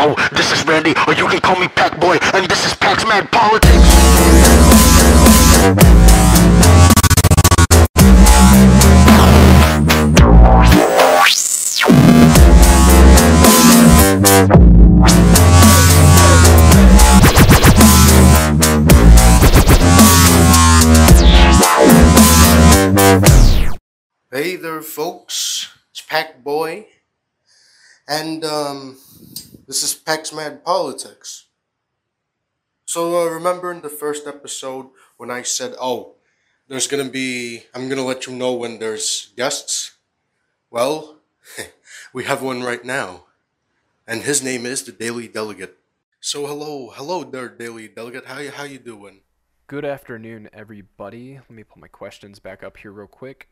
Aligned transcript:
Yo, 0.00 0.14
this 0.32 0.50
is 0.50 0.66
Randy, 0.66 0.94
or 1.06 1.12
you 1.12 1.28
can 1.28 1.40
call 1.40 1.60
me 1.60 1.68
Pack 1.68 2.00
Boy, 2.00 2.16
and 2.32 2.48
this 2.48 2.64
is 2.64 2.72
Pack's 2.72 3.04
Mad 3.04 3.30
Politics. 3.30 3.70
Hey 24.32 24.56
there, 24.56 24.80
folks. 24.80 25.68
It's 25.90 26.00
Pack 26.00 26.42
Boy, 26.42 26.86
and 28.10 28.44
um, 28.44 28.98
this 29.68 29.84
is 29.84 29.94
Pack's 29.94 30.32
Mad 30.32 30.64
Politics. 30.64 31.46
So, 32.84 33.22
uh, 33.22 33.30
remember 33.30 33.70
in 33.70 33.82
the 33.82 33.88
first 33.88 34.26
episode 34.26 34.88
when 35.16 35.30
I 35.30 35.42
said, 35.42 35.76
"Oh, 35.80 36.16
there's 36.66 36.88
gonna 36.88 37.08
be," 37.08 37.62
I'm 37.72 37.88
gonna 37.88 38.04
let 38.04 38.26
you 38.26 38.34
know 38.34 38.52
when 38.52 38.80
there's 38.80 39.30
guests. 39.36 39.92
Well, 40.70 41.18
we 42.12 42.24
have 42.24 42.42
one 42.42 42.64
right 42.64 42.84
now, 42.84 43.26
and 44.08 44.22
his 44.22 44.42
name 44.42 44.66
is 44.66 44.82
the 44.82 44.92
Daily 44.92 45.28
Delegate. 45.28 45.78
So, 46.20 46.46
hello, 46.46 46.90
hello 46.90 47.22
there, 47.22 47.48
Daily 47.48 47.86
Delegate. 47.86 48.26
How 48.26 48.40
you 48.40 48.50
how 48.50 48.64
you 48.64 48.80
doing? 48.80 49.20
Good 49.68 49.84
afternoon, 49.84 50.50
everybody. 50.52 51.34
Let 51.38 51.50
me 51.50 51.62
pull 51.62 51.80
my 51.80 51.86
questions 51.86 52.40
back 52.40 52.64
up 52.64 52.76
here 52.78 52.90
real 52.90 53.06
quick. 53.06 53.46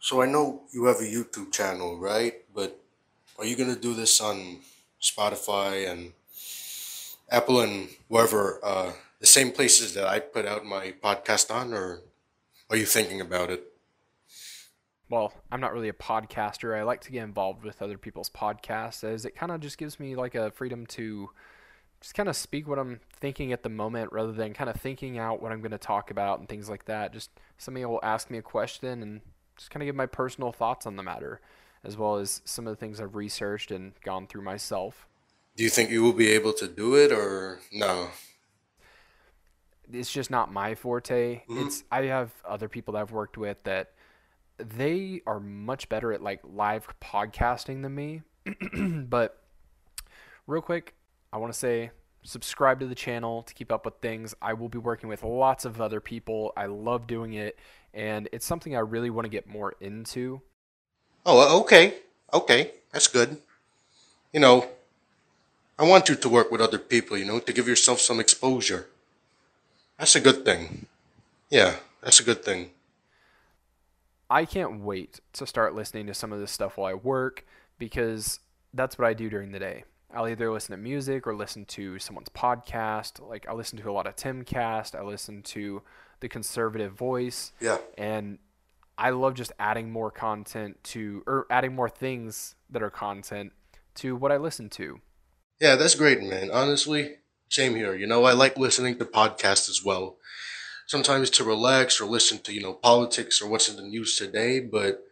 So 0.00 0.20
I 0.20 0.26
know 0.26 0.64
you 0.70 0.84
have 0.84 1.00
a 1.00 1.08
YouTube 1.08 1.50
channel, 1.50 1.98
right? 1.98 2.44
But 2.52 2.81
are 3.42 3.46
you 3.46 3.56
gonna 3.56 3.74
do 3.74 3.92
this 3.92 4.20
on 4.20 4.58
Spotify 5.00 5.90
and 5.90 6.12
Apple 7.28 7.60
and 7.60 7.88
wherever 8.06 8.60
uh, 8.62 8.92
the 9.18 9.26
same 9.26 9.50
places 9.50 9.94
that 9.94 10.06
I 10.06 10.20
put 10.20 10.46
out 10.46 10.64
my 10.64 10.94
podcast 11.02 11.52
on, 11.52 11.74
or 11.74 12.02
are 12.70 12.76
you 12.76 12.86
thinking 12.86 13.20
about 13.20 13.50
it? 13.50 13.64
Well, 15.08 15.32
I'm 15.50 15.60
not 15.60 15.72
really 15.72 15.88
a 15.88 15.92
podcaster. 15.92 16.78
I 16.78 16.84
like 16.84 17.00
to 17.02 17.12
get 17.12 17.24
involved 17.24 17.64
with 17.64 17.82
other 17.82 17.98
people's 17.98 18.30
podcasts 18.30 19.04
as 19.04 19.24
it 19.24 19.34
kind 19.34 19.50
of 19.50 19.60
just 19.60 19.76
gives 19.76 19.98
me 19.98 20.14
like 20.14 20.34
a 20.34 20.52
freedom 20.52 20.86
to 20.86 21.30
just 22.00 22.14
kind 22.14 22.28
of 22.28 22.36
speak 22.36 22.68
what 22.68 22.78
I'm 22.78 23.00
thinking 23.20 23.52
at 23.52 23.62
the 23.62 23.68
moment 23.68 24.12
rather 24.12 24.32
than 24.32 24.54
kind 24.54 24.70
of 24.70 24.76
thinking 24.76 25.18
out 25.18 25.42
what 25.42 25.52
I'm 25.52 25.60
going 25.60 25.72
to 25.72 25.78
talk 25.78 26.10
about 26.10 26.38
and 26.38 26.48
things 26.48 26.70
like 26.70 26.84
that. 26.86 27.12
Just 27.12 27.30
somebody 27.58 27.84
will 27.84 28.00
ask 28.02 28.30
me 28.30 28.38
a 28.38 28.42
question 28.42 29.02
and 29.02 29.20
just 29.56 29.70
kind 29.70 29.82
of 29.82 29.86
give 29.86 29.96
my 29.96 30.06
personal 30.06 30.52
thoughts 30.52 30.86
on 30.86 30.96
the 30.96 31.02
matter, 31.02 31.40
as 31.84 31.96
well 31.96 32.16
as 32.16 32.42
some 32.44 32.66
of 32.66 32.72
the 32.72 32.76
things 32.76 33.00
I've 33.00 33.14
researched 33.14 33.70
and 33.70 33.92
gone 34.04 34.26
through 34.26 34.42
myself. 34.42 35.06
Do 35.56 35.64
you 35.64 35.70
think 35.70 35.90
you 35.90 36.02
will 36.02 36.12
be 36.12 36.28
able 36.28 36.52
to 36.54 36.68
do 36.68 36.94
it, 36.94 37.12
or 37.12 37.60
no? 37.72 38.08
It's 39.92 40.10
just 40.10 40.30
not 40.30 40.52
my 40.52 40.74
forte. 40.74 41.42
Mm-hmm. 41.48 41.66
It's 41.66 41.84
I 41.90 42.02
have 42.04 42.30
other 42.44 42.68
people 42.68 42.94
that 42.94 43.00
I've 43.00 43.12
worked 43.12 43.36
with 43.36 43.62
that 43.64 43.92
they 44.58 45.22
are 45.26 45.40
much 45.40 45.88
better 45.88 46.12
at 46.12 46.22
like 46.22 46.40
live 46.44 46.86
podcasting 47.00 47.82
than 47.82 47.94
me. 47.94 48.22
but 49.08 49.42
real 50.46 50.62
quick, 50.62 50.94
I 51.32 51.38
want 51.38 51.52
to 51.52 51.58
say 51.58 51.90
subscribe 52.22 52.80
to 52.80 52.86
the 52.86 52.94
channel 52.94 53.42
to 53.42 53.54
keep 53.54 53.72
up 53.72 53.84
with 53.84 53.94
things. 54.00 54.34
I 54.40 54.54
will 54.54 54.68
be 54.68 54.78
working 54.78 55.08
with 55.08 55.22
lots 55.22 55.64
of 55.64 55.80
other 55.80 56.00
people. 56.00 56.52
I 56.56 56.66
love 56.66 57.06
doing 57.06 57.34
it, 57.34 57.58
and 57.92 58.28
it's 58.32 58.46
something 58.46 58.76
I 58.76 58.80
really 58.80 59.10
want 59.10 59.24
to 59.24 59.30
get 59.30 59.46
more 59.46 59.74
into. 59.80 60.40
Oh, 61.24 61.60
okay, 61.60 61.94
okay, 62.32 62.72
that's 62.92 63.06
good. 63.08 63.36
You 64.32 64.40
know, 64.40 64.66
I 65.78 65.84
want 65.84 66.08
you 66.08 66.16
to 66.16 66.28
work 66.28 66.50
with 66.50 66.60
other 66.60 66.78
people. 66.78 67.16
You 67.16 67.24
know, 67.24 67.38
to 67.38 67.52
give 67.52 67.68
yourself 67.68 68.00
some 68.00 68.20
exposure. 68.20 68.88
That's 69.98 70.16
a 70.16 70.20
good 70.20 70.44
thing. 70.44 70.86
Yeah, 71.50 71.76
that's 72.02 72.18
a 72.20 72.24
good 72.24 72.44
thing. 72.44 72.70
I 74.30 74.46
can't 74.46 74.80
wait 74.80 75.20
to 75.34 75.46
start 75.46 75.74
listening 75.74 76.06
to 76.06 76.14
some 76.14 76.32
of 76.32 76.40
this 76.40 76.50
stuff 76.50 76.76
while 76.78 76.90
I 76.90 76.94
work 76.94 77.44
because 77.78 78.40
that's 78.72 78.98
what 78.98 79.06
I 79.06 79.12
do 79.12 79.28
during 79.28 79.52
the 79.52 79.58
day. 79.58 79.84
I'll 80.14 80.28
either 80.28 80.50
listen 80.50 80.76
to 80.76 80.82
music 80.82 81.26
or 81.26 81.34
listen 81.34 81.64
to 81.66 81.98
someone's 81.98 82.30
podcast. 82.30 83.26
Like 83.26 83.46
I 83.48 83.52
listen 83.52 83.78
to 83.78 83.90
a 83.90 83.92
lot 83.92 84.06
of 84.06 84.16
Timcast. 84.16 84.94
I 84.94 85.02
listen 85.02 85.42
to 85.42 85.82
the 86.20 86.28
Conservative 86.28 86.92
Voice. 86.92 87.52
Yeah. 87.60 87.78
and 87.98 88.38
I 89.02 89.10
love 89.10 89.34
just 89.34 89.50
adding 89.58 89.90
more 89.90 90.12
content 90.12 90.78
to 90.84 91.24
or 91.26 91.48
adding 91.50 91.74
more 91.74 91.88
things 91.88 92.54
that 92.70 92.84
are 92.84 92.90
content 92.90 93.52
to 93.96 94.14
what 94.14 94.30
I 94.30 94.36
listen 94.36 94.70
to. 94.70 95.00
Yeah, 95.60 95.74
that's 95.74 95.96
great, 95.96 96.22
man. 96.22 96.52
Honestly, 96.52 97.16
same 97.48 97.74
here. 97.74 97.96
You 97.96 98.06
know, 98.06 98.22
I 98.22 98.32
like 98.32 98.56
listening 98.56 98.98
to 98.98 99.04
podcasts 99.04 99.68
as 99.68 99.82
well. 99.84 100.18
Sometimes 100.86 101.30
to 101.30 101.42
relax 101.42 102.00
or 102.00 102.04
listen 102.04 102.38
to, 102.42 102.52
you 102.52 102.62
know, 102.62 102.74
politics 102.74 103.42
or 103.42 103.48
what's 103.48 103.68
in 103.68 103.74
the 103.74 103.82
news 103.82 104.16
today, 104.16 104.60
but 104.60 105.04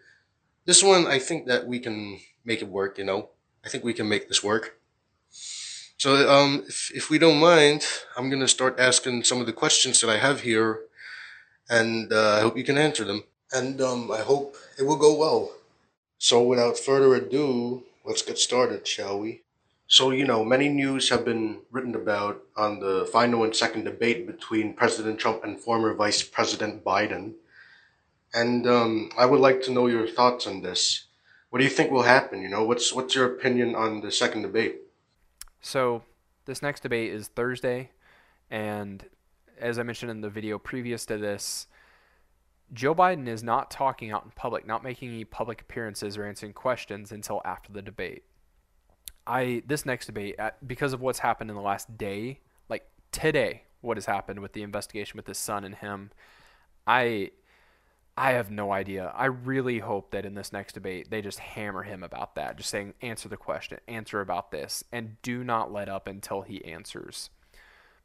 this 0.66 0.84
one 0.84 1.08
I 1.08 1.18
think 1.18 1.48
that 1.48 1.66
we 1.66 1.80
can 1.80 2.20
make 2.44 2.62
it 2.62 2.68
work, 2.68 2.96
you 2.96 3.04
know. 3.04 3.30
I 3.64 3.70
think 3.70 3.82
we 3.82 3.92
can 3.92 4.08
make 4.08 4.28
this 4.28 4.44
work. 4.44 4.78
So, 5.98 6.30
um, 6.30 6.62
if, 6.68 6.92
if 6.94 7.10
we 7.10 7.18
don't 7.18 7.40
mind, 7.40 7.84
I'm 8.16 8.30
gonna 8.30 8.46
start 8.46 8.78
asking 8.78 9.24
some 9.24 9.40
of 9.40 9.46
the 9.46 9.52
questions 9.52 10.00
that 10.00 10.10
I 10.10 10.18
have 10.18 10.42
here, 10.42 10.82
and 11.68 12.12
uh, 12.12 12.36
I 12.36 12.40
hope 12.40 12.56
you 12.56 12.62
can 12.62 12.78
answer 12.78 13.04
them. 13.04 13.24
And 13.52 13.80
um, 13.80 14.10
I 14.10 14.20
hope 14.20 14.56
it 14.78 14.84
will 14.84 14.96
go 14.96 15.14
well. 15.14 15.52
So, 16.18 16.42
without 16.42 16.78
further 16.78 17.14
ado, 17.14 17.82
let's 18.04 18.22
get 18.22 18.38
started, 18.38 18.86
shall 18.86 19.18
we? 19.18 19.42
So, 19.86 20.10
you 20.10 20.24
know, 20.24 20.44
many 20.44 20.68
news 20.68 21.08
have 21.08 21.24
been 21.24 21.62
written 21.72 21.96
about 21.96 22.42
on 22.56 22.78
the 22.78 23.08
final 23.12 23.42
and 23.42 23.56
second 23.56 23.84
debate 23.84 24.24
between 24.24 24.74
President 24.74 25.18
Trump 25.18 25.42
and 25.42 25.58
former 25.58 25.94
Vice 25.94 26.22
President 26.22 26.84
Biden. 26.84 27.32
And 28.32 28.68
um, 28.68 29.10
I 29.18 29.26
would 29.26 29.40
like 29.40 29.62
to 29.62 29.72
know 29.72 29.88
your 29.88 30.06
thoughts 30.06 30.46
on 30.46 30.62
this. 30.62 31.06
What 31.48 31.58
do 31.58 31.64
you 31.64 31.70
think 31.70 31.90
will 31.90 32.02
happen? 32.02 32.40
You 32.40 32.48
know, 32.48 32.64
what's 32.64 32.92
what's 32.92 33.16
your 33.16 33.26
opinion 33.26 33.74
on 33.74 34.00
the 34.00 34.12
second 34.12 34.42
debate? 34.42 34.82
So 35.60 36.04
this 36.44 36.62
next 36.62 36.84
debate 36.84 37.12
is 37.12 37.26
Thursday, 37.26 37.90
and 38.48 39.04
as 39.58 39.76
I 39.76 39.82
mentioned 39.82 40.12
in 40.12 40.20
the 40.20 40.30
video 40.30 40.58
previous 40.58 41.04
to 41.06 41.18
this, 41.18 41.66
Joe 42.72 42.94
Biden 42.94 43.26
is 43.26 43.42
not 43.42 43.70
talking 43.70 44.10
out 44.10 44.24
in 44.24 44.30
public, 44.30 44.66
not 44.66 44.84
making 44.84 45.08
any 45.08 45.24
public 45.24 45.60
appearances 45.60 46.16
or 46.16 46.24
answering 46.24 46.52
questions 46.52 47.10
until 47.10 47.42
after 47.44 47.72
the 47.72 47.82
debate. 47.82 48.24
I 49.26 49.62
this 49.66 49.84
next 49.84 50.06
debate 50.06 50.38
uh, 50.38 50.50
because 50.66 50.92
of 50.92 51.00
what's 51.00 51.18
happened 51.18 51.50
in 51.50 51.56
the 51.56 51.62
last 51.62 51.98
day, 51.98 52.40
like 52.68 52.88
today, 53.12 53.64
what 53.80 53.96
has 53.96 54.06
happened 54.06 54.40
with 54.40 54.52
the 54.52 54.62
investigation 54.62 55.16
with 55.16 55.26
his 55.26 55.38
son 55.38 55.64
and 55.64 55.74
him, 55.74 56.10
I 56.86 57.30
I 58.16 58.32
have 58.32 58.50
no 58.50 58.72
idea. 58.72 59.12
I 59.16 59.26
really 59.26 59.78
hope 59.78 60.10
that 60.10 60.24
in 60.24 60.34
this 60.34 60.52
next 60.52 60.74
debate 60.74 61.10
they 61.10 61.22
just 61.22 61.38
hammer 61.38 61.82
him 61.82 62.02
about 62.02 62.34
that, 62.36 62.56
just 62.56 62.70
saying 62.70 62.94
answer 63.02 63.28
the 63.28 63.36
question, 63.36 63.78
answer 63.88 64.20
about 64.20 64.50
this, 64.50 64.84
and 64.92 65.20
do 65.22 65.42
not 65.42 65.72
let 65.72 65.88
up 65.88 66.06
until 66.06 66.42
he 66.42 66.64
answers. 66.64 67.30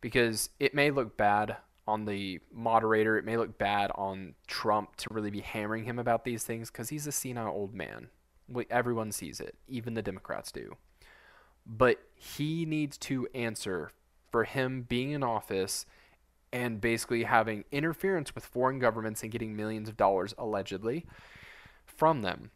Because 0.02 0.50
it 0.59 0.74
may 0.74 0.92
look 0.92 1.18
bad 1.18 1.58
on 1.88 2.06
the 2.06 2.40
moderator, 2.51 3.18
it 3.18 3.25
may 3.25 3.38
look 3.38 3.57
bad 3.57 3.91
on 3.96 4.34
Trump 4.47 4.96
to 4.97 5.13
really 5.13 5.29
be 5.29 5.41
hammering 5.41 5.85
him 5.85 6.00
about 6.00 6.25
these 6.25 6.44
things 6.44 6.72
because 6.72 6.90
he's 6.90 7.07
a 7.07 7.12
senile 7.12 7.53
old 7.53 7.73
man. 7.73 8.09
We, 8.47 8.66
everyone 8.69 9.12
sees 9.12 9.40
it, 9.40 9.56
even 9.68 9.94
the 9.94 10.01
Democrats 10.01 10.51
do. 10.51 10.78
But 11.66 12.00
he 12.16 12.66
needs 12.66 12.97
to 13.00 13.28
answer 13.34 13.91
for 14.31 14.44
him 14.44 14.85
being 14.88 15.12
in 15.12 15.24
office 15.24 15.85
and 16.51 16.79
basically 16.79 17.24
having 17.24 17.66
interference 17.72 18.34
with 18.34 18.45
foreign 18.45 18.79
governments 18.79 19.24
and 19.24 19.31
getting 19.31 19.56
millions 19.56 19.90
of 19.90 19.97
dollars 19.97 20.34
allegedly 20.38 21.06
from 21.85 22.22
them. 22.22 22.51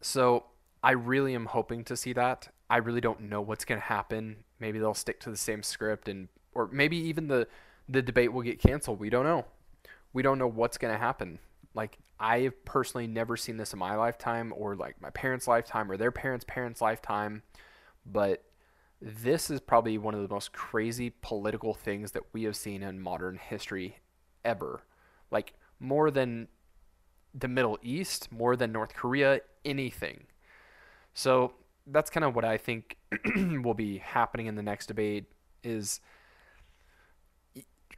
So 0.00 0.46
I 0.82 0.92
really 0.92 1.34
am 1.34 1.46
hoping 1.46 1.84
to 1.84 1.96
see 1.96 2.12
that. 2.12 2.48
I 2.70 2.76
really 2.78 3.00
don't 3.00 3.22
know 3.22 3.40
what's 3.40 3.64
going 3.64 3.80
to 3.80 3.86
happen. 3.86 4.44
Maybe 4.60 4.78
they'll 4.78 4.94
stick 4.94 5.20
to 5.20 5.30
the 5.30 5.36
same 5.36 5.62
script 5.62 6.08
and 6.08 6.28
or 6.52 6.68
maybe 6.72 6.96
even 6.96 7.28
the 7.28 7.46
the 7.88 8.02
debate 8.02 8.32
will 8.32 8.42
get 8.42 8.60
canceled. 8.60 9.00
We 9.00 9.10
don't 9.10 9.24
know. 9.24 9.46
We 10.12 10.22
don't 10.22 10.38
know 10.38 10.48
what's 10.48 10.78
going 10.78 10.92
to 10.92 10.98
happen. 10.98 11.38
Like 11.74 11.98
I've 12.20 12.64
personally 12.64 13.06
never 13.06 13.36
seen 13.36 13.56
this 13.56 13.72
in 13.72 13.78
my 13.78 13.94
lifetime 13.94 14.52
or 14.56 14.76
like 14.76 15.00
my 15.00 15.10
parents' 15.10 15.46
lifetime 15.46 15.90
or 15.90 15.96
their 15.96 16.10
parents' 16.10 16.44
parents' 16.46 16.80
lifetime, 16.80 17.42
but 18.04 18.44
this 19.00 19.50
is 19.50 19.60
probably 19.60 19.96
one 19.96 20.14
of 20.14 20.22
the 20.22 20.34
most 20.34 20.52
crazy 20.52 21.12
political 21.22 21.72
things 21.72 22.12
that 22.12 22.22
we 22.32 22.42
have 22.44 22.56
seen 22.56 22.82
in 22.82 23.00
modern 23.00 23.36
history 23.36 23.98
ever. 24.44 24.82
Like 25.30 25.54
more 25.78 26.10
than 26.10 26.48
the 27.34 27.48
Middle 27.48 27.78
East, 27.82 28.32
more 28.32 28.56
than 28.56 28.72
North 28.72 28.94
Korea, 28.94 29.40
anything. 29.64 30.24
So 31.14 31.52
that's 31.86 32.10
kind 32.10 32.24
of 32.24 32.34
what 32.34 32.44
I 32.44 32.56
think 32.56 32.96
will 33.62 33.74
be 33.74 33.98
happening 33.98 34.46
in 34.46 34.56
the 34.56 34.62
next 34.62 34.86
debate 34.86 35.26
is 35.62 36.00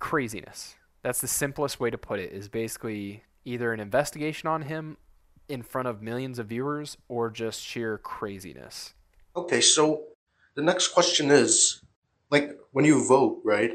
craziness. 0.01 0.75
That's 1.03 1.21
the 1.21 1.29
simplest 1.29 1.79
way 1.79 1.91
to 1.91 1.99
put 1.99 2.19
it 2.19 2.33
is 2.33 2.49
basically 2.49 3.23
either 3.45 3.73
an 3.73 3.81
investigation 3.81 4.49
on 4.49 4.63
him 4.63 4.97
in 5.49 5.63
front 5.63 5.89
of 5.89 6.03
millions 6.03 6.39
of 6.39 6.49
viewers 6.49 6.97
or 7.09 7.31
just 7.31 7.63
sheer 7.63 7.99
craziness. 7.99 8.95
Okay, 9.37 9.61
so 9.61 10.03
the 10.55 10.63
next 10.63 10.89
question 10.89 11.31
is 11.31 11.83
like 12.31 12.59
when 12.73 12.85
you 12.85 13.07
vote, 13.07 13.41
right? 13.45 13.73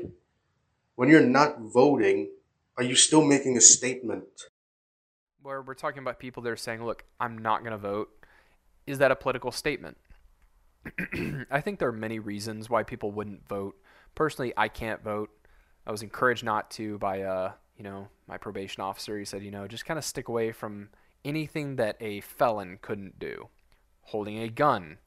When 0.96 1.10
you're 1.10 1.22
not 1.22 1.60
voting, 1.60 2.30
are 2.78 2.84
you 2.84 2.96
still 2.96 3.24
making 3.24 3.58
a 3.58 3.62
statement? 3.62 4.24
Where 5.42 5.62
we're 5.62 5.74
talking 5.74 6.00
about 6.00 6.20
people 6.20 6.42
that 6.44 6.50
are 6.50 6.58
saying, 6.58 6.84
look, 6.84 7.04
I'm 7.20 7.38
not 7.38 7.60
going 7.62 7.72
to 7.72 7.78
vote. 7.78 8.10
Is 8.88 9.00
that 9.00 9.12
a 9.12 9.16
political 9.16 9.52
statement? 9.52 9.98
I 11.52 11.62
think 11.62 11.80
there 11.80 11.90
are 11.90 11.94
many 11.94 12.20
reasons 12.20 12.70
why 12.70 12.84
people 12.84 13.12
wouldn't 13.12 13.48
vote. 13.48 13.76
Personally, 14.16 14.54
I 14.56 14.68
can't 14.70 15.04
vote. 15.04 15.30
I 15.86 15.92
was 15.92 16.02
encouraged 16.02 16.44
not 16.44 16.72
to 16.72 16.98
by, 16.98 17.22
uh, 17.22 17.52
you 17.78 17.84
know, 17.84 18.08
my 18.28 18.38
probation 18.38 18.82
officer. 18.82 19.18
He 19.18 19.26
said, 19.26 19.44
you 19.44 19.52
know, 19.52 19.68
just 19.68 19.86
kind 19.86 19.98
of 19.98 20.04
stick 20.04 20.28
away 20.28 20.52
from 20.52 20.90
anything 21.24 21.76
that 21.76 21.98
a 22.00 22.22
felon 22.22 22.80
couldn't 22.82 23.20
do. 23.20 23.50
Holding 24.02 24.40
a 24.40 24.50
gun, 24.50 24.98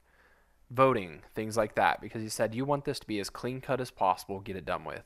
voting, 0.69 1.21
things 1.33 1.57
like 1.57 1.75
that. 1.75 2.01
Because 2.01 2.21
he 2.21 2.29
said, 2.29 2.55
you 2.55 2.65
want 2.65 2.85
this 2.85 2.99
to 2.99 3.07
be 3.07 3.19
as 3.19 3.29
clean 3.29 3.61
cut 3.61 3.81
as 3.81 3.91
possible, 3.91 4.39
get 4.39 4.55
it 4.55 4.65
done 4.65 4.85
with. 4.85 5.03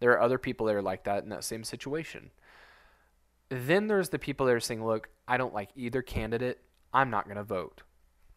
There 0.00 0.10
are 0.12 0.20
other 0.20 0.38
people 0.38 0.66
that 0.66 0.74
are 0.74 0.82
like 0.82 1.04
that 1.04 1.22
in 1.22 1.28
that 1.30 1.44
same 1.44 1.64
situation. 1.64 2.30
Then 3.50 3.86
there's 3.86 4.08
the 4.08 4.18
people 4.18 4.46
that 4.46 4.54
are 4.54 4.60
saying, 4.60 4.84
look, 4.84 5.08
I 5.28 5.36
don't 5.36 5.54
like 5.54 5.70
either 5.76 6.02
candidate. 6.02 6.60
I'm 6.92 7.10
not 7.10 7.24
going 7.24 7.36
to 7.36 7.44
vote. 7.44 7.82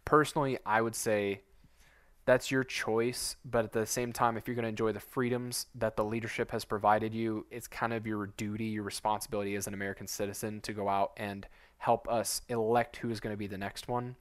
Personally, 0.06 0.58
I 0.66 0.82
would 0.82 0.96
say 0.96 1.42
that's 2.26 2.52
your 2.52 2.64
choice. 2.64 3.36
But 3.44 3.66
at 3.66 3.72
the 3.72 3.86
same 3.86 4.14
time, 4.14 4.38
if 4.38 4.48
you're 4.48 4.56
going 4.56 4.64
to 4.64 4.70
enjoy 4.70 4.92
the 4.92 5.00
freedoms 5.00 5.68
that 5.76 5.96
the 5.96 6.04
leadership 6.04 6.52
has 6.52 6.66
provided 6.66 7.14
you, 7.14 7.46
it's 7.52 7.68
kind 7.68 7.94
of 7.94 8.08
your 8.08 8.28
duty, 8.28 8.66
your 8.66 8.84
responsibility 8.84 9.56
as 9.56 9.68
an 9.68 9.74
American 9.74 10.08
citizen 10.08 10.62
to 10.62 10.74
go 10.74 10.90
out 10.90 11.12
and 11.18 11.48
help 11.78 12.08
us 12.08 12.42
elect 12.48 12.98
who 12.98 13.10
is 13.10 13.20
going 13.20 13.34
to 13.34 13.38
be 13.38 13.48
the 13.48 13.58
next 13.58 13.88
one. 13.88 14.16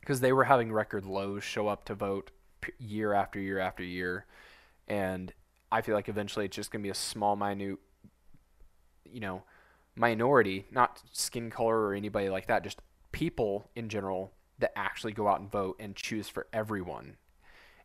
Because 0.00 0.20
they 0.20 0.32
were 0.32 0.44
having 0.44 0.72
record 0.72 1.04
lows 1.04 1.44
show 1.44 1.68
up 1.68 1.84
to 1.86 1.94
vote 1.94 2.30
year 2.78 3.12
after 3.12 3.40
year 3.40 3.58
after 3.58 3.82
year. 3.82 4.26
And 4.88 5.32
I 5.70 5.82
feel 5.82 5.94
like 5.94 6.08
eventually 6.08 6.46
it's 6.46 6.56
just 6.56 6.70
going 6.70 6.80
to 6.80 6.86
be 6.86 6.90
a 6.90 6.94
small, 6.94 7.36
minute, 7.36 7.78
you 9.04 9.20
know, 9.20 9.42
minority, 9.96 10.66
not 10.70 11.02
skin 11.12 11.50
color 11.50 11.80
or 11.80 11.94
anybody 11.94 12.28
like 12.28 12.46
that, 12.46 12.62
just 12.62 12.80
people 13.12 13.70
in 13.74 13.88
general 13.88 14.32
that 14.58 14.72
actually 14.76 15.12
go 15.12 15.28
out 15.28 15.40
and 15.40 15.50
vote 15.50 15.76
and 15.80 15.96
choose 15.96 16.28
for 16.28 16.46
everyone. 16.52 17.16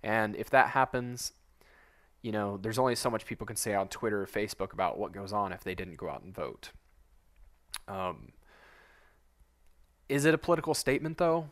And 0.04 0.36
if 0.36 0.50
that 0.50 0.70
happens, 0.70 1.34
you 2.22 2.32
know, 2.32 2.58
there's 2.58 2.80
only 2.80 2.96
so 2.96 3.10
much 3.10 3.26
people 3.26 3.48
can 3.48 3.56
say 3.56 3.74
on 3.74 3.88
Twitter 3.88 4.22
or 4.22 4.28
Facebook 4.28 4.74
about 4.74 4.98
what 4.98 5.12
goes 5.12 5.34
on 5.34 5.52
if 5.52 5.64
they 5.64 5.76
didn't 5.76 5.98
go 5.98 6.10
out 6.10 6.24
and 6.24 6.34
vote. 6.34 6.72
Um, 7.88 8.34
is 10.10 10.26
it 10.26 10.34
a 10.34 10.38
political 10.38 10.74
statement, 10.74 11.18
though? 11.18 11.50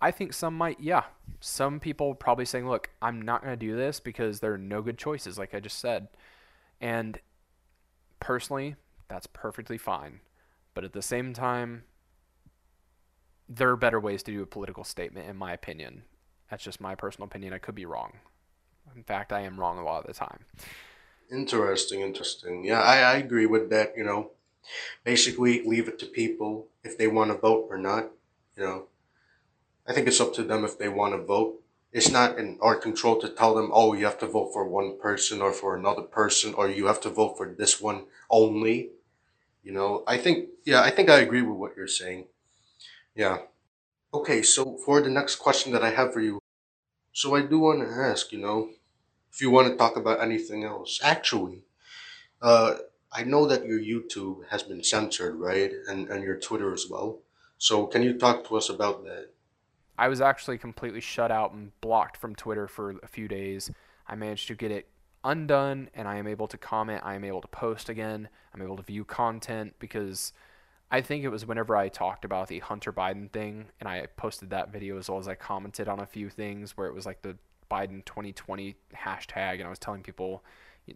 I 0.00 0.10
think 0.10 0.34
some 0.34 0.54
might, 0.54 0.80
yeah. 0.80 1.04
Some 1.40 1.80
people 1.80 2.14
probably 2.14 2.44
saying, 2.44 2.68
look, 2.68 2.90
I'm 3.00 3.22
not 3.22 3.42
going 3.42 3.58
to 3.58 3.66
do 3.66 3.76
this 3.76 4.00
because 4.00 4.40
there 4.40 4.52
are 4.52 4.58
no 4.58 4.82
good 4.82 4.98
choices, 4.98 5.38
like 5.38 5.54
I 5.54 5.60
just 5.60 5.78
said. 5.78 6.08
And 6.80 7.18
personally, 8.20 8.76
that's 9.08 9.26
perfectly 9.26 9.78
fine. 9.78 10.20
But 10.74 10.84
at 10.84 10.92
the 10.92 11.00
same 11.00 11.32
time, 11.32 11.84
there 13.48 13.70
are 13.70 13.76
better 13.76 14.00
ways 14.00 14.22
to 14.24 14.32
do 14.32 14.42
a 14.42 14.46
political 14.46 14.84
statement, 14.84 15.28
in 15.28 15.36
my 15.36 15.52
opinion. 15.52 16.02
That's 16.50 16.64
just 16.64 16.80
my 16.80 16.94
personal 16.94 17.26
opinion. 17.26 17.52
I 17.52 17.58
could 17.58 17.74
be 17.74 17.86
wrong. 17.86 18.12
In 18.94 19.02
fact, 19.02 19.32
I 19.32 19.40
am 19.40 19.58
wrong 19.58 19.78
a 19.78 19.84
lot 19.84 20.00
of 20.00 20.06
the 20.06 20.14
time. 20.14 20.44
Interesting, 21.30 22.00
interesting. 22.00 22.64
Yeah, 22.64 22.80
I, 22.80 22.98
I 22.98 23.16
agree 23.16 23.46
with 23.46 23.68
that. 23.70 23.94
You 23.96 24.04
know, 24.04 24.30
basically 25.04 25.62
leave 25.66 25.88
it 25.88 25.98
to 26.00 26.06
people 26.06 26.68
if 26.84 26.96
they 26.96 27.08
want 27.08 27.30
to 27.30 27.36
vote 27.36 27.66
or 27.68 27.78
not. 27.78 28.10
You 28.56 28.64
know, 28.64 28.86
I 29.86 29.92
think 29.92 30.06
it's 30.06 30.20
up 30.20 30.34
to 30.34 30.42
them 30.42 30.64
if 30.64 30.78
they 30.78 30.88
want 30.88 31.14
to 31.14 31.22
vote. 31.22 31.60
It's 31.92 32.10
not 32.10 32.38
in 32.38 32.58
our 32.60 32.76
control 32.76 33.18
to 33.20 33.28
tell 33.28 33.54
them, 33.54 33.70
oh, 33.72 33.94
you 33.94 34.04
have 34.04 34.18
to 34.18 34.26
vote 34.26 34.52
for 34.52 34.68
one 34.68 34.98
person 35.00 35.40
or 35.40 35.52
for 35.52 35.76
another 35.76 36.02
person, 36.02 36.52
or 36.54 36.68
you 36.68 36.86
have 36.86 37.00
to 37.02 37.10
vote 37.10 37.36
for 37.36 37.54
this 37.56 37.80
one 37.80 38.04
only. 38.28 38.90
You 39.62 39.72
know, 39.72 40.04
I 40.06 40.18
think, 40.18 40.48
yeah, 40.64 40.82
I 40.82 40.90
think 40.90 41.08
I 41.08 41.20
agree 41.20 41.42
with 41.42 41.56
what 41.56 41.76
you're 41.76 41.88
saying. 41.88 42.26
Yeah. 43.14 43.38
Okay, 44.16 44.40
so 44.40 44.78
for 44.78 45.02
the 45.02 45.10
next 45.10 45.36
question 45.36 45.72
that 45.72 45.82
I 45.82 45.90
have 45.90 46.14
for 46.14 46.22
you, 46.22 46.40
so 47.12 47.36
I 47.36 47.42
do 47.42 47.58
want 47.58 47.86
to 47.86 47.94
ask, 47.94 48.32
you 48.32 48.38
know, 48.38 48.70
if 49.30 49.42
you 49.42 49.50
want 49.50 49.68
to 49.68 49.76
talk 49.76 49.94
about 49.96 50.22
anything 50.22 50.64
else. 50.64 50.98
Actually, 51.02 51.64
uh, 52.40 52.76
I 53.12 53.24
know 53.24 53.46
that 53.46 53.66
your 53.66 53.78
YouTube 53.78 54.48
has 54.48 54.62
been 54.62 54.82
censored, 54.82 55.34
right? 55.36 55.70
And, 55.86 56.08
and 56.08 56.24
your 56.24 56.38
Twitter 56.38 56.72
as 56.72 56.86
well. 56.88 57.18
So 57.58 57.86
can 57.86 58.02
you 58.02 58.14
talk 58.14 58.48
to 58.48 58.56
us 58.56 58.70
about 58.70 59.04
that? 59.04 59.32
I 59.98 60.08
was 60.08 60.22
actually 60.22 60.56
completely 60.56 61.02
shut 61.02 61.30
out 61.30 61.52
and 61.52 61.78
blocked 61.82 62.16
from 62.16 62.34
Twitter 62.34 62.66
for 62.66 62.94
a 63.02 63.08
few 63.08 63.28
days. 63.28 63.70
I 64.06 64.14
managed 64.14 64.48
to 64.48 64.54
get 64.54 64.70
it 64.70 64.88
undone 65.24 65.90
and 65.92 66.08
I 66.08 66.16
am 66.16 66.26
able 66.26 66.48
to 66.48 66.56
comment. 66.56 67.02
I 67.04 67.16
am 67.16 67.24
able 67.24 67.42
to 67.42 67.48
post 67.48 67.90
again. 67.90 68.30
I'm 68.54 68.62
able 68.62 68.78
to 68.78 68.82
view 68.82 69.04
content 69.04 69.74
because 69.78 70.32
I 70.90 71.00
think 71.00 71.24
it 71.24 71.28
was 71.28 71.44
whenever 71.44 71.76
I 71.76 71.88
talked 71.88 72.24
about 72.24 72.48
the 72.48 72.60
Hunter 72.60 72.92
Biden 72.92 73.30
thing 73.30 73.66
and 73.80 73.88
I 73.88 74.06
posted 74.16 74.50
that 74.50 74.72
video 74.72 74.98
as 74.98 75.08
well 75.08 75.18
as 75.18 75.26
I 75.26 75.34
commented 75.34 75.88
on 75.88 75.98
a 75.98 76.06
few 76.06 76.30
things 76.30 76.76
where 76.76 76.86
it 76.86 76.94
was 76.94 77.06
like 77.06 77.22
the 77.22 77.36
Biden 77.70 78.04
2020 78.04 78.76
hashtag 78.94 79.54
and 79.54 79.64
I 79.64 79.68
was 79.68 79.80
telling 79.80 80.02
people 80.02 80.44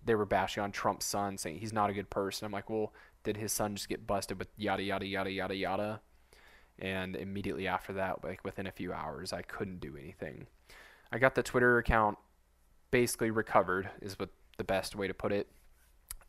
they 0.05 0.15
were 0.15 0.27
bashing 0.27 0.63
on 0.63 0.71
Trump's 0.71 1.07
son 1.07 1.37
saying 1.37 1.59
he's 1.59 1.73
not 1.73 1.91
a 1.91 1.93
good 1.93 2.11
person. 2.11 2.47
I'm 2.47 2.53
like, 2.53 2.71
well, 2.71 2.93
did 3.25 3.37
his 3.37 3.53
son 3.53 3.75
just 3.75 3.89
get 3.89 4.07
busted 4.07 4.39
with 4.39 4.49
yada 4.57 4.83
yada 4.83 5.07
yada 5.07 5.31
yada 5.31 5.55
yada? 5.57 6.01
And 6.79 7.17
immediately 7.17 7.67
after 7.67 7.93
that, 7.95 8.23
like 8.23 8.45
within 8.45 8.69
a 8.69 8.73
few 8.73 8.93
hours, 8.93 9.33
I 9.33 9.43
couldn't 9.43 9.81
do 9.81 9.97
anything. 9.97 10.47
I 11.13 11.19
got 11.19 11.35
the 11.35 11.43
Twitter 11.43 11.79
account 11.79 12.17
basically 12.93 13.31
recovered, 13.31 13.91
is 14.01 14.19
what 14.19 14.31
the 14.57 14.65
best 14.65 14.95
way 14.95 15.09
to 15.09 15.15
put 15.15 15.33
it, 15.33 15.49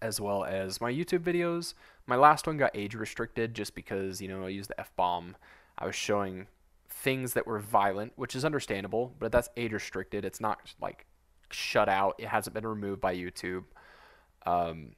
as 0.01 0.19
well 0.19 0.44
as 0.44 0.81
my 0.81 0.92
YouTube 0.92 1.19
videos. 1.19 1.74
My 2.07 2.15
last 2.15 2.48
one 2.48 2.57
got 2.57 2.71
age 2.74 2.95
restricted 2.95 3.53
just 3.53 3.75
because, 3.75 4.21
you 4.21 4.27
know, 4.27 4.45
I 4.45 4.50
used 4.50 4.69
the 4.69 4.80
F 4.80 4.92
bomb. 4.95 5.36
I 5.77 5.86
was 5.86 5.95
showing 5.95 6.48
things 6.89 7.33
that 7.33 7.48
were 7.48 7.59
violent, 7.59 8.13
which 8.15 8.36
is 8.36 8.45
understandable, 8.45 9.15
but 9.19 9.31
that's 9.31 9.50
age 9.57 9.74
restricted. 9.74 10.25
It's 10.25 10.42
not 10.42 10.59
like 10.81 11.06
shut 11.50 11.89
out, 11.89 12.15
it 12.18 12.27
hasn't 12.27 12.53
been 12.53 12.65
removed 12.65 13.01
by 13.01 13.15
YouTube. 13.15 13.63
Um, 14.45 14.95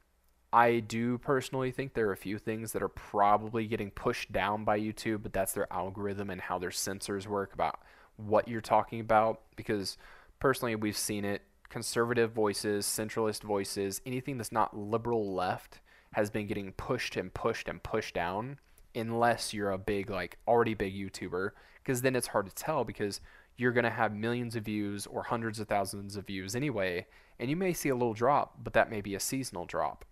I 0.52 0.80
do 0.82 1.18
personally 1.18 1.72
think 1.72 1.94
there 1.94 2.08
are 2.10 2.14
a 2.14 2.18
few 2.18 2.38
things 2.38 2.74
that 2.74 2.84
are 2.84 2.88
probably 2.90 3.66
getting 3.66 3.90
pushed 3.90 4.32
down 4.32 4.64
by 4.64 4.80
YouTube, 4.80 5.24
but 5.24 5.34
that's 5.34 5.54
their 5.54 5.72
algorithm 5.74 6.30
and 6.30 6.40
how 6.40 6.60
their 6.60 6.72
censors 6.72 7.28
work 7.28 7.54
about 7.54 7.80
what 8.18 8.48
you're 8.48 8.62
talking 8.62 9.00
about. 9.00 9.42
Because 9.56 9.98
personally, 10.40 10.76
we've 10.76 10.98
seen 10.98 11.26
it 11.26 11.42
conservative 11.74 12.32
voices, 12.32 12.86
centralist 12.86 13.42
voices, 13.42 14.00
anything 14.06 14.38
that's 14.38 14.52
not 14.52 14.78
liberal 14.78 15.34
left 15.34 15.80
has 16.12 16.30
been 16.30 16.46
getting 16.46 16.72
pushed 16.74 17.18
and 17.18 17.34
pushed 17.34 17.68
and 17.68 17.82
pushed 17.82 18.14
down 18.14 18.60
unless 18.94 19.56
you're 19.56 19.72
a 19.72 19.78
big 19.80 20.12
like 20.12 20.38
already 20.48 20.76
big 20.76 20.94
YouTuber 20.94 21.50
because 21.82 22.04
then 22.04 22.16
it's 22.16 22.28
hard 22.28 22.46
to 22.46 22.54
tell 22.54 22.84
because 22.84 23.22
you're 23.58 23.72
going 23.72 23.86
to 23.86 23.90
have 23.90 24.14
millions 24.14 24.56
of 24.56 24.66
views 24.66 25.08
or 25.08 25.24
hundreds 25.24 25.60
of 25.60 25.68
thousands 25.68 26.16
of 26.16 26.28
views 26.28 26.56
anyway 26.56 27.08
and 27.40 27.50
you 27.50 27.56
may 27.56 27.74
see 27.74 27.90
a 27.90 27.96
little 27.96 28.14
drop 28.14 28.64
but 28.64 28.74
that 28.74 28.92
may 28.92 29.02
be 29.02 29.16
a 29.16 29.20
seasonal 29.20 29.66
drop 29.66 30.06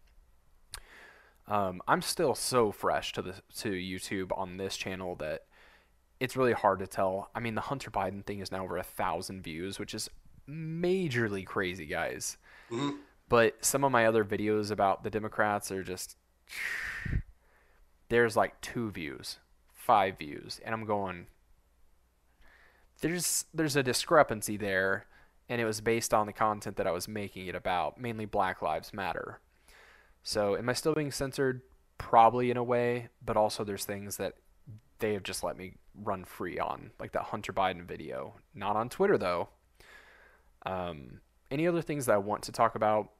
um, 1.47 1.79
I'm 1.87 2.01
still 2.01 2.33
so 2.33 2.71
fresh 2.71 3.13
to 3.13 3.21
the 3.21 3.33
to 3.57 3.69
YouTube 3.69 4.35
on 4.35 4.57
this 4.57 4.75
channel 4.75 5.13
that 5.17 5.43
it's 6.19 6.37
really 6.37 6.53
hard 6.53 6.79
to 6.79 6.87
tell. 6.87 7.29
I 7.33 7.39
mean, 7.39 7.55
the 7.55 7.61
Hunter 7.61 7.89
Biden 7.91 8.23
thing 8.23 8.39
is 8.39 8.51
now 8.51 8.63
over 8.63 8.77
a 8.77 8.83
thousand 8.83 9.41
views, 9.41 9.79
which 9.79 9.95
is 9.95 10.07
majorly 10.49 11.45
crazy, 11.45 11.85
guys. 11.85 12.37
Mm-hmm. 12.71 12.97
But 13.29 13.63
some 13.63 13.83
of 13.83 13.91
my 13.91 14.05
other 14.05 14.25
videos 14.25 14.71
about 14.71 15.03
the 15.03 15.09
Democrats 15.09 15.71
are 15.71 15.83
just 15.83 16.17
there's 18.09 18.35
like 18.35 18.59
two 18.59 18.91
views, 18.91 19.39
five 19.73 20.17
views, 20.17 20.59
and 20.65 20.75
I'm 20.75 20.85
going. 20.85 21.27
There's 22.99 23.45
there's 23.53 23.75
a 23.77 23.83
discrepancy 23.83 24.57
there, 24.57 25.05
and 25.47 25.61
it 25.61 25.65
was 25.65 25.81
based 25.81 26.13
on 26.13 26.27
the 26.27 26.33
content 26.33 26.75
that 26.75 26.87
I 26.87 26.91
was 26.91 27.07
making 27.07 27.47
it 27.47 27.55
about, 27.55 27.99
mainly 27.99 28.25
Black 28.25 28.61
Lives 28.61 28.93
Matter. 28.93 29.39
So, 30.23 30.55
am 30.57 30.69
I 30.69 30.73
still 30.73 30.93
being 30.93 31.11
censored? 31.11 31.61
Probably 31.97 32.51
in 32.51 32.57
a 32.57 32.63
way, 32.63 33.09
but 33.25 33.37
also 33.37 33.63
there's 33.63 33.85
things 33.85 34.17
that 34.17 34.35
they 34.99 35.13
have 35.13 35.23
just 35.23 35.43
let 35.43 35.57
me 35.57 35.73
run 35.95 36.25
free 36.25 36.59
on, 36.59 36.91
like 36.99 37.13
that 37.13 37.23
Hunter 37.23 37.53
Biden 37.53 37.85
video. 37.85 38.35
Not 38.53 38.75
on 38.75 38.89
Twitter 38.89 39.17
though. 39.17 39.49
Um, 40.65 41.21
any 41.49 41.67
other 41.67 41.81
things 41.81 42.05
that 42.05 42.13
I 42.13 42.17
want 42.17 42.43
to 42.43 42.51
talk 42.51 42.75
about? 42.75 43.11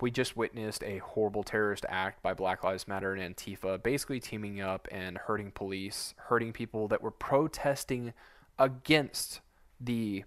We 0.00 0.10
just 0.10 0.36
witnessed 0.36 0.84
a 0.84 0.98
horrible 0.98 1.42
terrorist 1.42 1.84
act 1.88 2.22
by 2.22 2.34
Black 2.34 2.62
Lives 2.62 2.86
Matter 2.86 3.14
and 3.14 3.36
Antifa, 3.36 3.82
basically 3.82 4.20
teaming 4.20 4.60
up 4.60 4.86
and 4.92 5.18
hurting 5.18 5.50
police, 5.50 6.14
hurting 6.28 6.52
people 6.52 6.86
that 6.88 7.02
were 7.02 7.10
protesting 7.10 8.12
against 8.58 9.40
the 9.80 10.24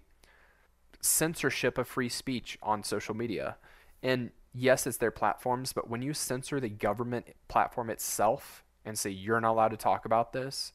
censorship 1.00 1.78
of 1.78 1.88
free 1.88 2.08
speech 2.08 2.58
on 2.62 2.82
social 2.82 3.14
media. 3.14 3.56
And 4.02 4.30
yes, 4.52 4.86
it's 4.86 4.98
their 4.98 5.10
platforms, 5.10 5.72
but 5.72 5.88
when 5.88 6.02
you 6.02 6.12
censor 6.12 6.60
the 6.60 6.68
government 6.68 7.26
platform 7.48 7.88
itself 7.88 8.64
and 8.84 8.98
say 8.98 9.10
you're 9.10 9.40
not 9.40 9.52
allowed 9.52 9.68
to 9.68 9.76
talk 9.76 10.04
about 10.04 10.32
this, 10.32 10.72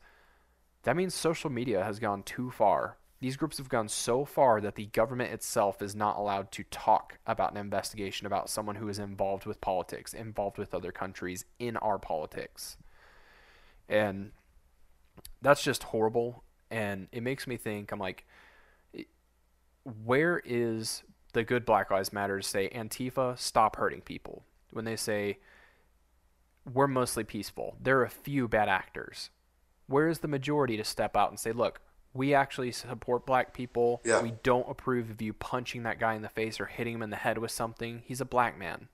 that 0.83 0.95
means 0.95 1.13
social 1.13 1.49
media 1.49 1.83
has 1.83 1.99
gone 1.99 2.23
too 2.23 2.49
far. 2.49 2.97
These 3.21 3.37
groups 3.37 3.59
have 3.59 3.69
gone 3.69 3.87
so 3.87 4.25
far 4.25 4.59
that 4.61 4.73
the 4.73 4.87
government 4.87 5.31
itself 5.31 5.81
is 5.83 5.95
not 5.95 6.17
allowed 6.17 6.51
to 6.53 6.63
talk 6.63 7.19
about 7.27 7.51
an 7.51 7.57
investigation 7.57 8.25
about 8.25 8.49
someone 8.49 8.77
who 8.77 8.89
is 8.89 8.97
involved 8.97 9.45
with 9.45 9.61
politics, 9.61 10.13
involved 10.13 10.57
with 10.57 10.73
other 10.73 10.91
countries 10.91 11.45
in 11.59 11.77
our 11.77 11.99
politics. 11.99 12.77
And 13.87 14.31
that's 15.39 15.61
just 15.61 15.83
horrible. 15.83 16.43
And 16.71 17.09
it 17.11 17.21
makes 17.21 17.45
me 17.45 17.57
think, 17.57 17.91
I'm 17.91 17.99
like, 17.99 18.25
where 20.03 20.41
is 20.43 21.03
the 21.33 21.43
good 21.43 21.63
Black 21.63 21.91
Lives 21.91 22.11
Matter 22.11 22.39
to 22.39 22.47
say, 22.47 22.69
Antifa, 22.69 23.37
stop 23.37 23.75
hurting 23.75 24.01
people? 24.01 24.45
When 24.71 24.85
they 24.85 24.95
say, 24.95 25.37
we're 26.73 26.87
mostly 26.87 27.23
peaceful, 27.23 27.75
there 27.79 27.99
are 27.99 28.05
a 28.05 28.09
few 28.09 28.47
bad 28.47 28.67
actors. 28.67 29.29
Where 29.85 30.07
is 30.07 30.19
the 30.19 30.27
majority 30.27 30.75
to 30.77 30.83
step 30.83 31.15
out 31.15 31.29
and 31.29 31.39
say, 31.39 31.51
look, 31.51 31.81
we 32.13 32.33
actually 32.33 32.71
support 32.71 33.25
black 33.25 33.53
people. 33.53 34.01
Yeah. 34.03 34.21
We 34.21 34.33
don't 34.43 34.69
approve 34.69 35.09
of 35.09 35.21
you 35.21 35.33
punching 35.33 35.83
that 35.83 35.99
guy 35.99 36.13
in 36.13 36.21
the 36.21 36.29
face 36.29 36.59
or 36.59 36.65
hitting 36.65 36.95
him 36.95 37.03
in 37.03 37.09
the 37.09 37.15
head 37.15 37.37
with 37.37 37.51
something. 37.51 38.03
He's 38.05 38.21
a 38.21 38.25
black 38.25 38.57
man. 38.57 38.89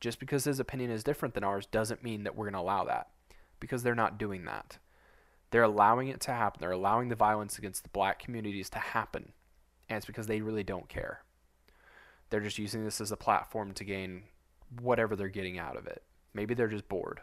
Just 0.00 0.18
because 0.18 0.44
his 0.44 0.60
opinion 0.60 0.90
is 0.90 1.04
different 1.04 1.34
than 1.34 1.44
ours 1.44 1.66
doesn't 1.66 2.02
mean 2.02 2.24
that 2.24 2.36
we're 2.36 2.46
going 2.46 2.54
to 2.54 2.60
allow 2.60 2.84
that 2.84 3.08
because 3.60 3.82
they're 3.82 3.94
not 3.94 4.18
doing 4.18 4.44
that. 4.44 4.78
They're 5.50 5.62
allowing 5.62 6.08
it 6.08 6.20
to 6.22 6.32
happen. 6.32 6.60
They're 6.60 6.72
allowing 6.72 7.08
the 7.08 7.14
violence 7.14 7.58
against 7.58 7.84
the 7.84 7.90
black 7.90 8.18
communities 8.18 8.68
to 8.70 8.78
happen. 8.78 9.32
And 9.88 9.98
it's 9.98 10.06
because 10.06 10.26
they 10.26 10.40
really 10.40 10.64
don't 10.64 10.88
care. 10.88 11.22
They're 12.30 12.40
just 12.40 12.58
using 12.58 12.84
this 12.84 13.00
as 13.00 13.12
a 13.12 13.16
platform 13.16 13.72
to 13.74 13.84
gain 13.84 14.24
whatever 14.80 15.14
they're 15.14 15.28
getting 15.28 15.58
out 15.58 15.76
of 15.76 15.86
it. 15.86 16.02
Maybe 16.32 16.54
they're 16.54 16.68
just 16.68 16.88
bored. 16.88 17.20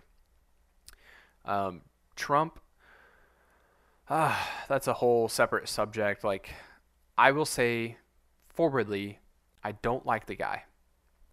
Um, 1.44 1.82
Trump 2.16 2.60
Ah, 4.13 4.50
that's 4.68 4.88
a 4.88 4.94
whole 4.94 5.30
separate 5.30 5.70
subject. 5.70 6.24
Like, 6.24 6.50
I 7.18 7.32
will 7.32 7.46
say 7.46 7.98
forwardly, 8.50 9.20
I 9.63 9.72
don't 9.72 10.06
like 10.06 10.25
the 10.25 10.36
guy. 10.36 10.63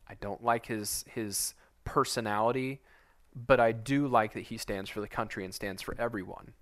I 0.09 0.15
don't 0.21 0.43
like 0.43 0.67
his 0.67 1.05
his 1.13 1.55
personality, 1.85 2.81
but 3.35 3.61
I 3.61 3.73
do 3.73 4.07
like 4.07 4.33
that 4.35 4.45
he 4.45 4.57
stands 4.57 4.89
for 4.89 5.01
the 5.01 5.09
country 5.09 5.45
and 5.45 5.53
stands 5.53 5.83
for 5.83 5.95
everyone. 5.99 6.55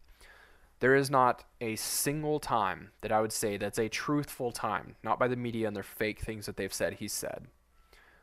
There 0.81 0.95
is 0.95 1.11
not 1.11 1.45
a 1.61 1.77
single 1.77 2.41
time 2.41 2.91
that 3.03 3.13
I 3.13 3.21
would 3.21 3.33
say 3.33 3.57
that's 3.57 3.79
a 3.79 3.89
truthful 3.89 4.53
time, 4.53 4.97
not 5.03 5.19
by 5.19 5.29
the 5.29 5.37
media 5.37 5.67
and 5.69 5.77
their 5.77 5.83
fake 5.83 6.21
things 6.21 6.47
that 6.47 6.57
they've 6.57 6.73
said 6.73 6.95
he 6.95 7.09
said. 7.09 7.47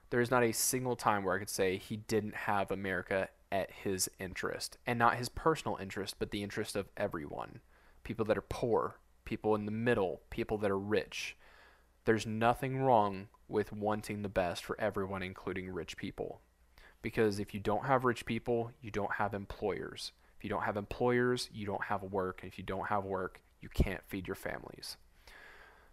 There 0.10 0.22
is 0.22 0.30
not 0.30 0.44
a 0.44 0.52
single 0.52 0.96
time 0.96 1.24
where 1.24 1.36
I 1.36 1.40
could 1.40 1.50
say 1.50 1.78
he 1.78 1.98
didn't 1.98 2.36
have 2.36 2.70
America 2.70 3.30
at 3.52 3.72
his 3.72 4.10
interest, 4.20 4.78
and 4.86 5.00
not 5.00 5.18
his 5.18 5.30
personal 5.30 5.78
interest, 5.78 6.16
but 6.20 6.32
the 6.32 6.44
interest 6.44 6.76
of 6.76 6.90
everyone 6.98 7.62
people 8.04 8.26
that 8.26 8.38
are 8.38 8.42
poor, 8.42 8.96
people 9.26 9.56
in 9.56 9.66
the 9.66 9.72
middle, 9.72 10.22
people 10.30 10.58
that 10.60 10.72
are 10.72 10.80
rich. 10.80 11.36
There's 12.06 12.26
nothing 12.26 12.82
wrong 12.82 13.28
with 13.48 13.72
wanting 13.72 14.22
the 14.22 14.30
best 14.30 14.64
for 14.64 14.80
everyone, 14.80 15.24
including 15.24 15.70
rich 15.70 15.98
people. 15.98 16.42
Because 17.02 17.40
if 17.40 17.54
you 17.54 17.60
don't 17.60 17.86
have 17.86 18.06
rich 18.06 18.26
people, 18.26 18.72
you 18.82 18.92
don't 18.92 19.14
have 19.14 19.34
employers. 19.34 20.12
If 20.38 20.44
you 20.44 20.50
don't 20.50 20.64
have 20.64 20.78
employers, 20.78 21.50
you 21.54 21.66
don't 21.66 21.86
have 21.86 22.04
work. 22.04 22.40
And 22.42 22.52
if 22.52 22.58
you 22.58 22.64
don't 22.64 22.88
have 22.88 23.06
work, 23.06 23.42
you 23.62 23.70
can't 23.70 24.02
feed 24.08 24.28
your 24.28 24.36
families. 24.36 24.98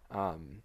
Um, 0.09 0.63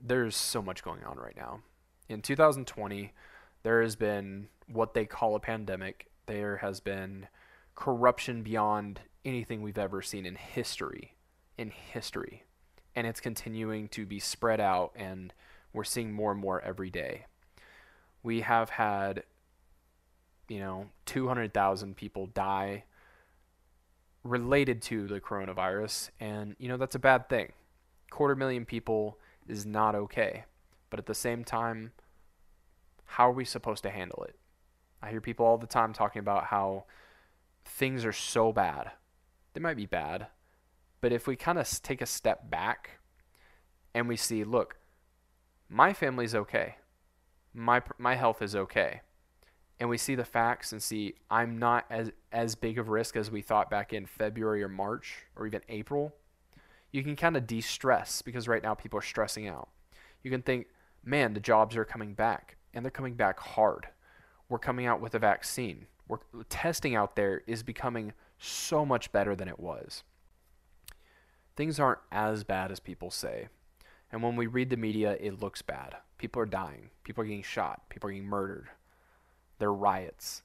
there's 0.00 0.36
so 0.36 0.62
much 0.62 0.82
going 0.82 1.04
on 1.04 1.16
right 1.16 1.36
now. 1.36 1.60
In 2.08 2.22
2020, 2.22 3.12
there 3.62 3.82
has 3.82 3.96
been 3.96 4.48
what 4.66 4.94
they 4.94 5.04
call 5.04 5.34
a 5.34 5.40
pandemic. 5.40 6.10
There 6.26 6.58
has 6.58 6.80
been 6.80 7.28
corruption 7.78 8.42
beyond 8.42 8.98
anything 9.24 9.62
we've 9.62 9.78
ever 9.78 10.02
seen 10.02 10.26
in 10.26 10.34
history. 10.34 11.14
In 11.56 11.70
history. 11.70 12.42
And 12.96 13.06
it's 13.06 13.20
continuing 13.20 13.86
to 13.90 14.04
be 14.04 14.18
spread 14.18 14.60
out, 14.60 14.90
and 14.96 15.32
we're 15.72 15.84
seeing 15.84 16.12
more 16.12 16.32
and 16.32 16.40
more 16.40 16.60
every 16.60 16.90
day. 16.90 17.26
We 18.24 18.40
have 18.40 18.70
had, 18.70 19.22
you 20.48 20.58
know, 20.58 20.88
200,000 21.06 21.96
people 21.96 22.26
die 22.26 22.82
related 24.24 24.82
to 24.82 25.06
the 25.06 25.20
coronavirus, 25.20 26.10
and, 26.18 26.56
you 26.58 26.66
know, 26.66 26.78
that's 26.78 26.96
a 26.96 26.98
bad 26.98 27.28
thing. 27.28 27.52
Quarter 28.10 28.34
million 28.34 28.64
people 28.64 29.20
is 29.46 29.64
not 29.64 29.94
okay. 29.94 30.46
But 30.90 30.98
at 30.98 31.06
the 31.06 31.14
same 31.14 31.44
time, 31.44 31.92
how 33.04 33.28
are 33.28 33.32
we 33.32 33.44
supposed 33.44 33.84
to 33.84 33.90
handle 33.90 34.24
it? 34.28 34.34
I 35.00 35.10
hear 35.10 35.20
people 35.20 35.46
all 35.46 35.58
the 35.58 35.68
time 35.68 35.92
talking 35.92 36.18
about 36.18 36.46
how 36.46 36.86
things 37.68 38.04
are 38.04 38.12
so 38.12 38.52
bad 38.52 38.92
they 39.58 39.60
might 39.60 39.76
be 39.76 39.86
bad. 39.86 40.28
But 41.00 41.12
if 41.12 41.26
we 41.26 41.34
kind 41.34 41.58
of 41.58 41.68
take 41.82 42.00
a 42.00 42.06
step 42.06 42.48
back 42.48 43.00
and 43.92 44.06
we 44.06 44.16
see, 44.16 44.44
look, 44.44 44.76
my 45.68 45.92
family's 45.92 46.34
okay. 46.34 46.76
My 47.52 47.82
my 47.98 48.14
health 48.14 48.40
is 48.40 48.54
okay. 48.54 49.00
And 49.80 49.88
we 49.88 49.98
see 49.98 50.14
the 50.14 50.24
facts 50.24 50.70
and 50.70 50.80
see 50.80 51.14
I'm 51.28 51.58
not 51.58 51.86
as 51.90 52.12
as 52.30 52.54
big 52.54 52.78
of 52.78 52.88
a 52.88 52.90
risk 52.92 53.16
as 53.16 53.32
we 53.32 53.42
thought 53.42 53.68
back 53.68 53.92
in 53.92 54.06
February 54.06 54.62
or 54.62 54.68
March 54.68 55.26
or 55.34 55.44
even 55.46 55.62
April. 55.68 56.14
You 56.92 57.02
can 57.02 57.16
kind 57.16 57.36
of 57.36 57.46
de-stress 57.46 58.22
because 58.22 58.46
right 58.46 58.62
now 58.62 58.74
people 58.74 58.98
are 59.00 59.02
stressing 59.02 59.48
out. 59.48 59.68
You 60.22 60.30
can 60.30 60.42
think, 60.42 60.68
man, 61.04 61.34
the 61.34 61.40
jobs 61.40 61.76
are 61.76 61.84
coming 61.84 62.14
back 62.14 62.56
and 62.72 62.84
they're 62.84 62.90
coming 62.90 63.14
back 63.14 63.40
hard. 63.40 63.88
We're 64.48 64.58
coming 64.58 64.86
out 64.86 65.00
with 65.00 65.14
a 65.16 65.18
vaccine. 65.18 65.86
We're 66.08 66.18
testing 66.48 66.94
out 66.94 67.16
there 67.16 67.42
is 67.46 67.62
becoming 67.62 68.12
so 68.38 68.84
much 68.84 69.12
better 69.12 69.36
than 69.36 69.48
it 69.48 69.60
was. 69.60 70.02
Things 71.56 71.78
aren't 71.78 72.00
as 72.10 72.44
bad 72.44 72.72
as 72.72 72.80
people 72.80 73.10
say. 73.10 73.48
And 74.10 74.22
when 74.22 74.36
we 74.36 74.46
read 74.46 74.70
the 74.70 74.76
media, 74.76 75.16
it 75.20 75.40
looks 75.40 75.60
bad. 75.60 75.96
People 76.16 76.40
are 76.40 76.46
dying. 76.46 76.90
People 77.04 77.22
are 77.22 77.26
getting 77.26 77.42
shot. 77.42 77.88
People 77.90 78.08
are 78.08 78.12
getting 78.12 78.28
murdered. 78.28 78.68
There 79.58 79.68
are 79.68 79.74
riots. 79.74 80.42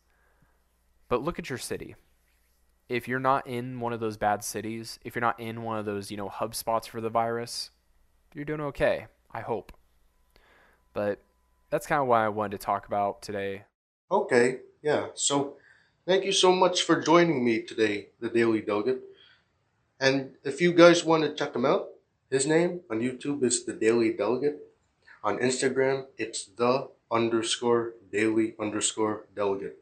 But 1.07 1.21
look 1.23 1.39
at 1.39 1.49
your 1.49 1.59
city. 1.59 1.95
If 2.89 3.07
you're 3.07 3.19
not 3.19 3.47
in 3.47 3.79
one 3.79 3.93
of 3.93 3.99
those 3.99 4.17
bad 4.17 4.43
cities, 4.43 4.99
if 5.05 5.15
you're 5.15 5.21
not 5.21 5.39
in 5.39 5.63
one 5.63 5.77
of 5.77 5.85
those, 5.85 6.11
you 6.11 6.17
know, 6.17 6.29
hub 6.29 6.53
spots 6.55 6.87
for 6.87 6.99
the 6.99 7.09
virus, 7.09 7.69
you're 8.33 8.45
doing 8.45 8.61
okay. 8.61 9.07
I 9.31 9.41
hope. 9.41 9.71
But 10.93 11.21
that's 11.69 11.87
kind 11.87 12.01
of 12.01 12.07
why 12.07 12.25
I 12.25 12.29
wanted 12.29 12.59
to 12.59 12.65
talk 12.65 12.85
about 12.85 13.21
today. 13.21 13.63
Okay, 14.11 14.59
yeah. 14.83 15.07
So 15.15 15.55
Thank 16.05 16.25
you 16.25 16.33
so 16.33 16.51
much 16.51 16.81
for 16.81 16.99
joining 16.99 17.45
me 17.45 17.61
today, 17.61 18.09
the 18.19 18.27
Daily 18.27 18.59
Delegate. 18.59 19.03
And 20.01 20.31
if 20.43 20.59
you 20.59 20.73
guys 20.73 21.05
want 21.05 21.23
to 21.23 21.33
check 21.33 21.55
him 21.55 21.65
out, 21.65 21.91
his 22.29 22.45
name 22.45 22.81
on 22.91 22.99
YouTube 22.99 23.41
is 23.41 23.63
the 23.63 23.71
Daily 23.71 24.11
Delegate. 24.11 24.59
On 25.23 25.37
Instagram, 25.37 26.07
it's 26.17 26.43
the 26.43 26.89
underscore 27.09 27.93
daily 28.11 28.53
underscore 28.59 29.27
delegate. 29.33 29.77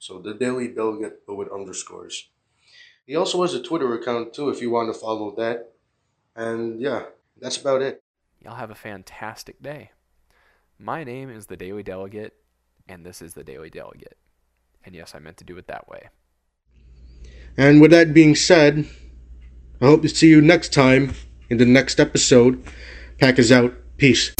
So 0.00 0.18
the 0.18 0.34
Daily 0.34 0.66
Delegate, 0.66 1.24
but 1.28 1.36
with 1.36 1.52
underscores. 1.52 2.28
He 3.06 3.14
also 3.14 3.42
has 3.42 3.54
a 3.54 3.62
Twitter 3.62 3.94
account 3.94 4.34
too 4.34 4.48
if 4.48 4.60
you 4.60 4.70
want 4.70 4.92
to 4.92 4.98
follow 4.98 5.32
that. 5.36 5.74
And 6.34 6.80
yeah, 6.80 7.04
that's 7.40 7.56
about 7.56 7.82
it. 7.82 8.02
Y'all 8.40 8.56
have 8.56 8.72
a 8.72 8.74
fantastic 8.74 9.62
day. 9.62 9.92
My 10.76 11.04
name 11.04 11.30
is 11.30 11.46
the 11.46 11.56
Daily 11.56 11.84
Delegate, 11.84 12.34
and 12.88 13.06
this 13.06 13.22
is 13.22 13.34
the 13.34 13.44
Daily 13.44 13.70
Delegate. 13.70 14.16
And 14.84 14.94
yes, 14.94 15.14
I 15.14 15.18
meant 15.18 15.36
to 15.38 15.44
do 15.44 15.56
it 15.56 15.66
that 15.68 15.88
way. 15.88 16.08
And 17.56 17.80
with 17.80 17.90
that 17.90 18.14
being 18.14 18.34
said, 18.34 18.88
I 19.80 19.86
hope 19.86 20.02
to 20.02 20.08
see 20.08 20.28
you 20.28 20.40
next 20.40 20.72
time 20.72 21.14
in 21.50 21.58
the 21.58 21.66
next 21.66 22.00
episode. 22.00 22.62
Pack 23.18 23.38
is 23.38 23.52
out. 23.52 23.74
Peace. 23.98 24.34